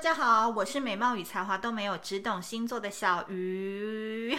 [0.00, 4.34] 大家好，我是美貌与才华都没有，只懂星座的小鱼。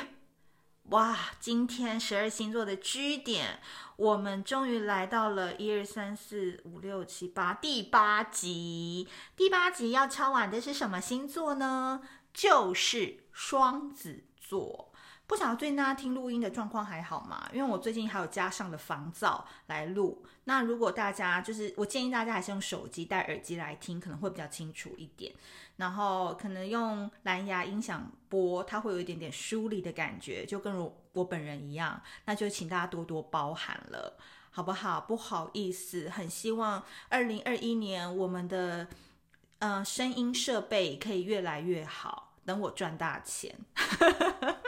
[0.86, 3.60] 哇，今天十二星座的居点，
[3.96, 9.08] 我们终于来到了一二三四五六七八第八集。
[9.36, 12.02] 第八集要敲完的是什么星座呢？
[12.34, 14.91] 就是双子座。
[15.32, 17.50] 不晓得最近大家听录音的状况还好吗？
[17.54, 20.26] 因为我最近还有加上了防噪来录。
[20.44, 25.34] 那如果大家就是，我建议大家还是用手机戴耳机来听，可能会比较清楚一点。
[25.78, 32.02] 然后可能用蓝牙音响播，它会有一点点疏离的感觉，就跟我我本人一样。
[32.26, 34.18] 那就请大家多多包涵了，
[34.50, 35.00] 好不好？
[35.00, 38.86] 不好意思，很希望二零二一年我们的
[39.60, 43.58] 呃声音设备可以越来越好，等我赚大钱。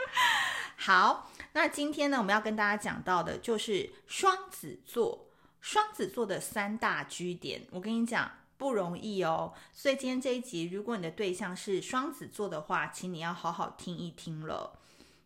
[0.86, 5.28] 好，那今天呢，我们要跟大家讲到的就是双子座。
[5.62, 9.54] 双子座的三大 G 点，我跟你讲不容易哦。
[9.72, 14.78] 所以今天这一集，如果你的对象是双子座的话，请你要好好听一听了。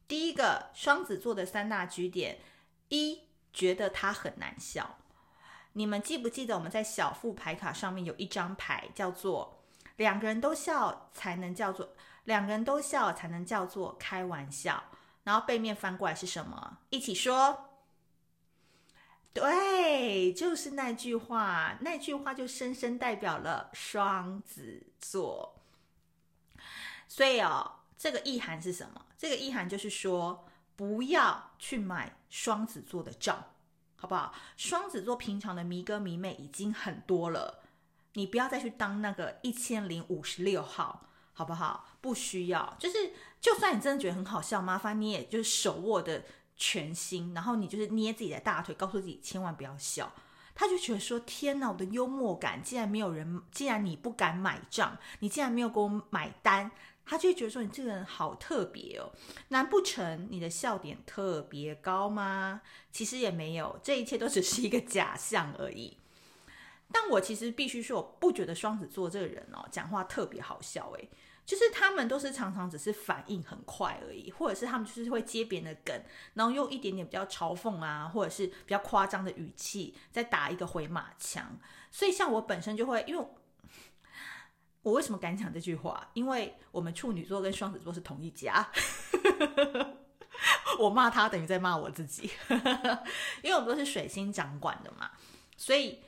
[0.06, 2.39] 第一个，双子座的三大 G 点，
[2.91, 4.98] 一，觉得他很难笑。
[5.73, 9.59] 你们记不记得我们在小副牌卡上面有一张牌，叫做
[9.97, 11.89] 两个人都笑才能叫做
[12.23, 14.84] 两个人都笑才能叫做开玩笑。
[15.29, 16.79] 然后背面翻过来是什么？
[16.89, 17.69] 一起说，
[19.35, 21.77] 对，就是那句话。
[21.83, 25.61] 那句话就深深代表了双子座。
[27.07, 29.05] 所以哦，这个意涵是什么？
[29.19, 33.45] 这个意涵就是说，不要去买双子座的账，
[33.97, 34.35] 好不好？
[34.57, 37.65] 双子座平常的迷哥迷妹已经很多了，
[38.15, 41.05] 你不要再去当那个一千零五十六号。
[41.39, 41.86] 好不好？
[42.00, 46.25] 不需要，就是就算你真的觉得很好笑，麻烦你也就是手握的
[46.56, 50.12] 全心，然后你就是捏自己的大腿，告诉自己千万不要笑。
[50.56, 56.72] 他就觉得说：天哪，我的幽默感竟然没有人，既然你不敢买账，你竟然没有给我买单，
[57.06, 59.12] 他就觉得说你这个人好特别哦。
[59.50, 62.63] 难不成你的笑点特别高吗？
[62.90, 65.96] 其实也没有，这一切都只是一个假象而已。
[66.90, 71.08] 但我其实必须说，我不觉得双子座这个人哦，讲话特别好笑诶。
[71.48, 75.98] 就是他们都是常常只是反应很快而已，或者是他们就是会接别人的梗，
[76.35, 81.58] 然后用一点点比较嘲讽啊，或者是比较夸张的语气，再打一个回马枪。
[81.91, 83.27] 所以像我本身就会，因为
[84.83, 86.11] 我为什么敢讲这句话？
[86.13, 88.70] 因为我们处女座跟双子座是同一家，
[90.79, 92.31] 我骂他等于在骂我自己，
[93.41, 95.13] 因为我们都是水星掌管的嘛，
[95.57, 96.03] 所以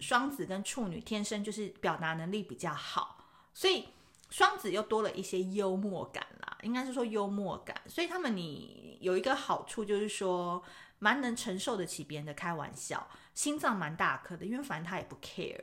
[0.00, 3.86] 双子跟处女天生就是表达能力比较好，所以。
[4.32, 10.62] 双子又多了一些幽默感啦，应该是说幽默感，所以他们你有一个好处就是说，
[10.98, 15.62] 蛮能承受得起别人的开玩笑，心脏蛮大颗的，因为反正他也不 care。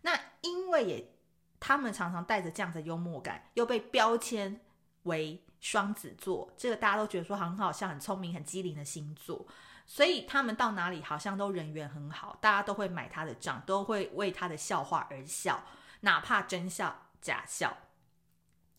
[0.00, 1.12] 那因为也
[1.60, 4.58] 他们常常带着这样的幽默感，又被标签
[5.02, 9.46] 为双子座，这个大家都觉得说很好笑、很聪明、很机灵的星座，
[9.86, 15.62] 所以他们到哪里好像都人缘很好，大家都会买他的账，都会为他的笑话而笑，
[16.00, 17.02] 哪怕真笑。
[17.20, 17.76] 假笑，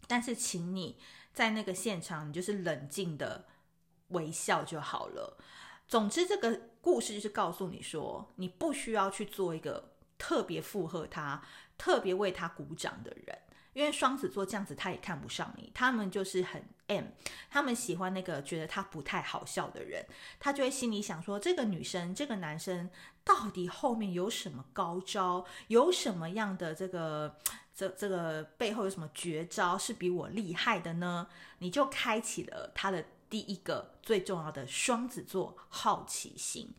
[0.08, 1.00] 但是请你
[1.34, 3.48] 在那个现场，你就是冷静的
[4.10, 5.38] 微笑就好了。
[5.88, 11.42] 总之，这个故事就是告诉你说，你不需要去做一个特别附和他、
[11.78, 13.40] 特别为他鼓掌的人。
[13.74, 15.72] 因为双子座这样子，他也看不上你。
[15.74, 17.06] 他们就是很 M，
[17.50, 20.06] 他们喜欢那个觉得他不太好笑的人。
[20.40, 22.90] 他就会心里想说：这个女生、这个男生
[23.24, 25.46] 到底后面有什么高招？
[25.68, 27.38] 有什么样的这个
[27.80, 31.26] 这这个背后有什么绝招是比我厉害的呢？
[31.60, 36.74] 你就开启了他的第一个最重要的双子座好奇心。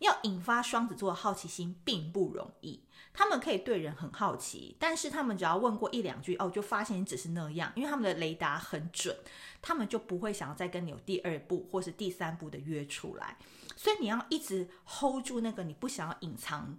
[0.00, 2.82] 要引发双子座的好奇心并不容易。
[3.14, 9.16] 他们可以对人很好奇，但是他们只要问过一两句，哦，就发现你只是那样，因为他们的雷达很准，
[9.62, 13.38] 他们就不会想要再跟你有第二步或是第三步的约出来。
[13.74, 16.78] 所以你要一直 hold 住那个你不想要隐藏，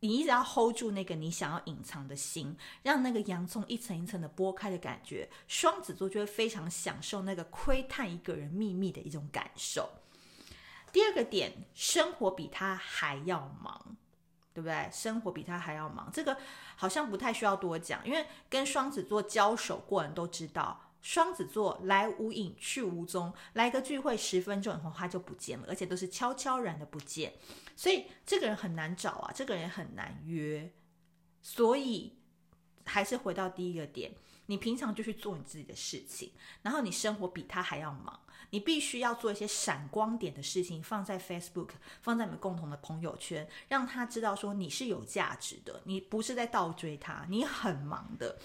[0.00, 5.28] 你一直要 hold 住那个你想要隐藏的心，让那个洋葱一层一层的剥开的感觉。
[5.46, 9.90] 双子座就会非常享受那个窥探一个人秘密的一种感受。
[10.92, 13.96] 第二个点，生活比他还要忙。
[14.54, 14.90] 对不对？
[14.92, 16.36] 生活比他还要忙，这个
[16.74, 27.32] 好像不太需要多讲，因为跟双子座交手过人都知道，双子座来无影去无踪，来个聚会十分钟以后他就不见了，而且都是悄悄然的不见，
[27.74, 30.70] 所以这个人很难找啊，这个人很难约，
[31.40, 32.18] 所以
[32.84, 34.12] 还是回到第一个点，
[34.44, 38.20] 你平常就去做你自己的事情，然后你生活比他还要忙，
[38.50, 41.70] 你必须要做一些闪光点的事情，放在 Facebook，
[42.02, 48.38] 放在你们共同的朋友圈，让他知道说你是有价值的，你不是在倒追他，你很忙的。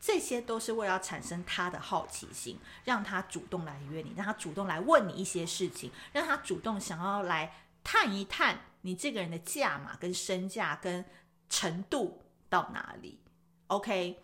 [0.00, 7.52] 这些都是为了产生他的好奇心，让他主动来约你，让他主动来问你一些事情，让他主动想要来
[7.82, 11.04] 探一探你这个人的价码、跟身价、跟
[11.48, 13.20] 程度到哪里。
[13.66, 14.22] OK，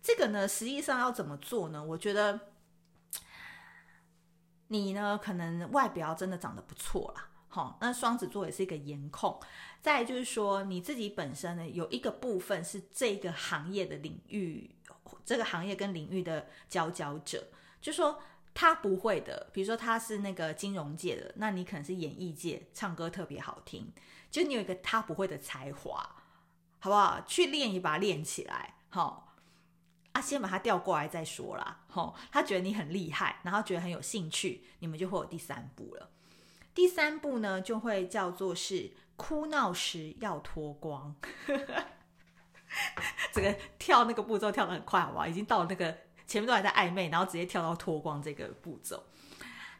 [0.00, 1.82] 这个呢，实际上要怎么做呢？
[1.82, 2.38] 我觉得
[4.68, 7.28] 你呢，可能外表真的长得不错啦。
[7.48, 9.40] 好，那双子座也是一个颜控。
[9.82, 14.70] 再就是说，你自己本身呢，有一个部分是这个行业的领域。
[15.24, 17.48] 这个行业跟领域的佼佼者，
[17.80, 18.20] 就说
[18.52, 23.92] 他不会的，比如说他是那个金融界的，那你可能是演艺界，唱歌特别好听，
[24.30, 26.16] 就你有一个他不会的才华，
[26.78, 27.22] 好不好？
[27.26, 29.34] 去练一把，练起来，好
[30.12, 36.10] 啊，先把他调过来再说啦，好，他觉得你很厉害，然后觉得很有兴趣，你们就会有第三步了。
[36.74, 41.14] 第三步呢，就会叫做是哭闹时要脱光。
[43.32, 45.26] 这个跳那个步骤跳得很快，好不好？
[45.26, 45.96] 已经到了那个
[46.26, 49.04] 前面都还在暧昧，然后直接跳到脱光这个步骤。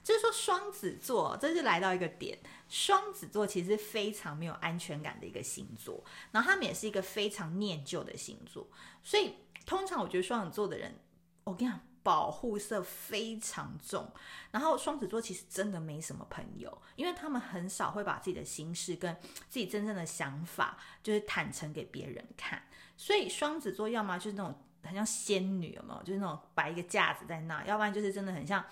[0.03, 2.39] 就是说双子座，这就来到一个点。
[2.69, 6.03] 双子座其实非常没有安全感的一个星座，
[6.33, 8.67] 然后他们也是一个非常念旧的星座。
[9.03, 9.35] 所以
[9.67, 10.99] 通常我觉得双子座的人，
[11.45, 14.11] 我跟你讲，保护色非常重。
[14.51, 19.15] 然后双子座其实真的没什么朋友，因为他们很少会把自己的心事跟
[19.49, 22.63] 自己真正的想法，就是坦诚给别人看。
[22.97, 26.03] 所以双子座要么就是那种很像仙女，有没有？
[26.03, 28.65] 就是那种摆一个架子在那，要不然就是真的很像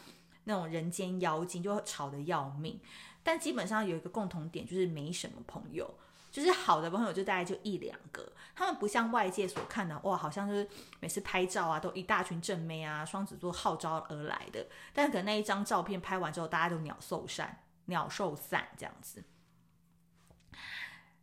[0.44, 2.80] 那种人间妖精，就吵得要命。
[3.22, 5.92] 但基本上有一个共同点，就是没什么朋友，
[6.30, 8.32] 就是好的朋友就大概就一两个。
[8.54, 10.68] 他们不像外界所看的，哇，好像就是
[11.00, 14.66] 每次拍照啊，都一大群正妹啊，双子座号召而来的。
[14.92, 19.22] 但可能那一张照片拍完之后，大家都鸟兽散，鸟兽散这样子。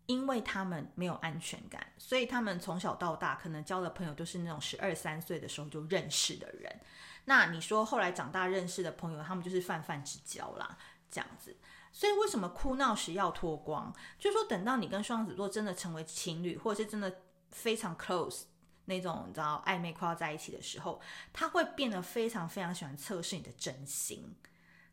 [0.06, 6.80] 因为他们没有安全感，所以他们从小到大可能交的朋友都是那种十二三岁的时候就认识的人。
[7.26, 10.78] 那你说后来长大认识的朋友，他们就是泛泛之交啦，
[11.10, 11.58] 这样子。
[11.96, 13.96] 所以为什么哭闹时要脱光？
[14.20, 17.22] 就是说等到你跟双子座真的成为情侣，或者是真的
[17.52, 18.42] 非常 close
[18.84, 21.00] 那种，你知道暧昧快要在一起的时候，
[21.32, 24.36] 他会变得非常非常喜欢测试你的真心，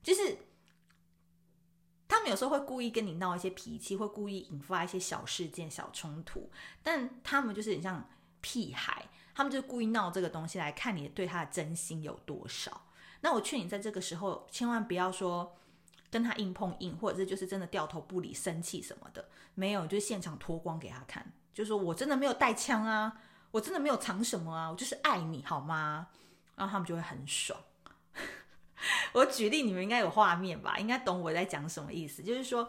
[0.01, 0.39] 就是。
[2.09, 6.51] 他们有时候会故意跟你闹一些脾气，会故意引发一些小事件、小冲突，
[6.83, 8.07] 但他们就是很像
[8.43, 12.83] 屁孩，他们就故意闹这个东西来看你对他的真心有多少。
[13.23, 15.57] 那我劝你在这个时候千万不要说
[16.13, 23.19] 跟他硬碰硬，或者是就是真的掉头不理、生气什么的，没有，就是现场脱光给他看，就说我真的没有带枪啊，
[23.51, 26.09] 我真的没有藏什么啊，我就是爱你好吗？
[26.55, 27.59] 然后他们就会很爽。
[29.15, 30.77] 我举例，你们应该有画面吧？
[30.79, 32.23] 应该懂我在讲什么意思。
[32.23, 32.69] 就是说，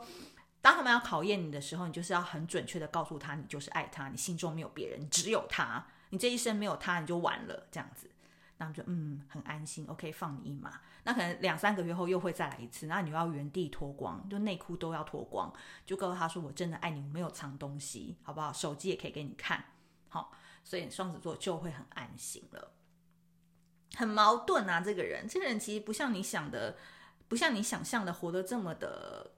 [0.61, 7.67] 当他们要考验你的时候，你就是要很准确的告诉他，你就是爱他，你心中没有别人，只有他，你这一生没有他，你就完了。
[7.71, 8.09] 这样子，
[8.65, 10.79] 那就嗯，很安心，OK，放你一马。
[11.03, 15.53] 那可能两三个月后又会再来一次，那你要原地脱光，就内裤都要脱光，
[15.85, 18.53] 就告诉他说，我真的爱你，我没有藏东西，好不好？
[18.53, 19.63] 手机也可以给你看，
[20.07, 20.31] 好，
[20.63, 22.71] 所以双子座就会很安心了。
[23.95, 26.77] 很矛盾啊，这个人，这个人其实不像你想的，
[27.27, 29.31] 不像你想象的活得这么的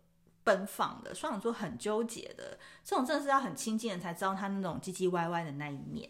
[0.43, 1.13] 奔放的。
[1.13, 6.09] 双子座很纠结的，这种真的是要很亲近的人才知道他那种唧唧歪歪的那一面，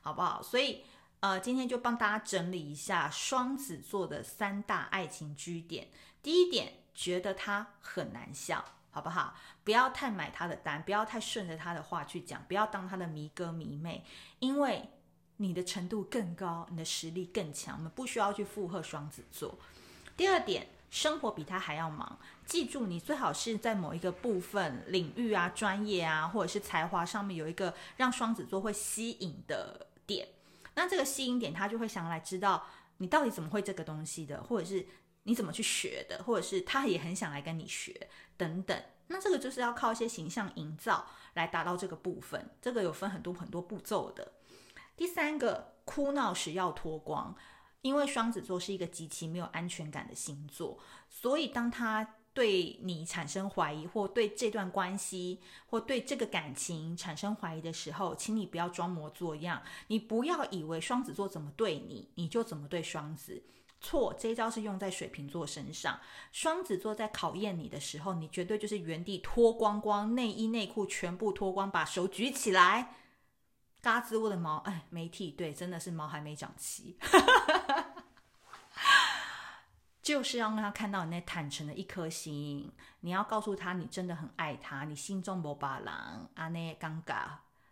[0.00, 0.42] 好不好？
[0.42, 0.82] 所以，
[1.24, 5.88] 呃，今天就帮大家整理一下双子座的三大爱情据点。
[6.22, 9.34] 第一点，觉得他很难笑，好不好？
[9.64, 14.04] 不要太买他的单，不要太顺着他的话去讲，不要当他的迷哥迷妹，
[14.38, 14.90] 因为。
[15.38, 19.58] 你的程度更高，你的实力更强，我们不需要去附和双子座。
[20.16, 30.28] 第二点，生活比他还要忙，记住，你最好是在某一个部分、领域啊、专业啊，或者是才华上面有一个让双子座会吸引的点。
[30.74, 32.66] 那这个吸引点，他就会想来知道
[32.98, 34.86] 你到底怎么会这个东西的，或者是
[35.24, 38.82] 你怎么去学的，或者是他也很想来跟你学等等。
[39.06, 42.50] 那这个就是要靠一些形象营造来达到这个部分。
[42.60, 44.32] 这个有分很多很多步骤的。
[44.96, 47.36] 第三个，哭闹时要脱光，
[47.82, 50.78] 因为双子座是一个极其没有安全感的星座，
[51.08, 63.42] 所以当他对你产生怀疑，或对这段关系，或对这个感情产生怀疑的时候，请你不要装模作样，你不要以为双子座怎么对你，你就怎么对双子。
[63.80, 66.00] 错，这一招是用在水瓶座身上。
[66.32, 72.94] 双子座在考验你的时候，你绝对就是原地脱光光，内衣内裤全部脱光，把手举起来。
[73.82, 76.96] 嘎吱窝的毛，哎，没剃，对，真的是毛还没长齐。
[80.04, 82.70] 就是要让他看到你那坦诚的一颗心，
[83.00, 85.88] 你要告诉他你真的很爱他，你心中没别人，
[86.34, 87.24] 啊那尴尬，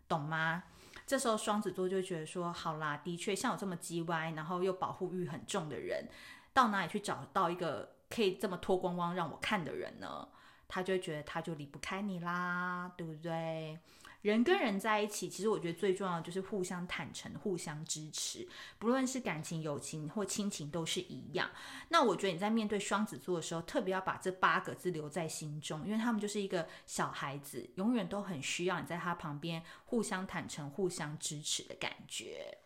[0.08, 0.62] 懂吗？
[1.06, 6.08] 这时候双子座就觉得说，好啦，的确像我这么叽歪，然后又保护欲很重的人，
[6.54, 10.26] 到哪里去找到一个可以这么脱光光让我看的人呢？
[10.66, 13.78] 他就觉得他就离不开你啦，对不对？
[14.22, 18.48] 人跟人在一起，其实我觉得最重要的就是互相坦诚、互相支持，
[18.78, 21.50] 不论是感情、友情或亲情都是一样。
[21.88, 32.58] 那我觉得你在面对双子座的时候，特别要把这八个字留在心中，因为他们就是一个小孩子，永远都很需要你在他旁边互相坦诚、互相支持的感觉。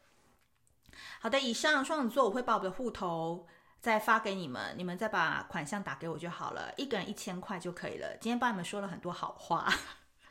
[1.21, 3.47] 好的，以上双子座我会把我的户头
[3.81, 8.15] 再发给你们，你们再把款项打给我就好了，一个人一千块就可以了。
[8.21, 9.73] 今天帮你们说了很多好话。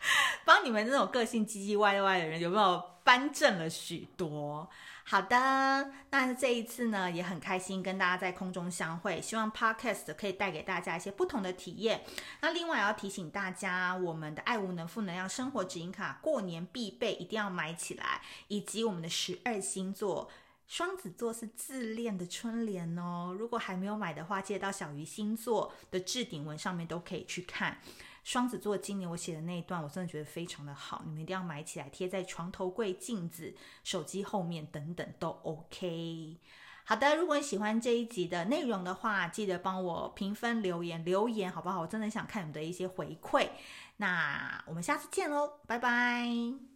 [0.46, 4.70] 帮你们这种个性唧唧歪歪的人有没有扳正了许多？
[5.08, 12.04] 好的，那这一次呢也很开心跟大家在空中相会，希望 Podcast 可以带给大家一些不同的体验。
[12.42, 20.28] 那另外要提醒大家，我们的爱无能负能量生活指引卡过年必备，一定要买起来，以及我们的十二星座，
[20.66, 23.36] 双子座是自恋的春联哦。
[23.38, 27.78] 如果还没有买的话，记得到小鱼星座的置顶文上面都可以去看。
[28.26, 36.38] 双子座今年我写的那一段，我真的觉得非常的好，你们一定要买起来，贴在床头柜、镜子、手机后面等等都 OK。
[36.86, 41.82] 好的，如果你喜欢这一集的内容的话，记得帮我评分、留言、留言好不好？
[41.82, 43.48] 我真的想看你们的一些回馈。
[43.98, 46.75] 那我们下次见喽，拜拜。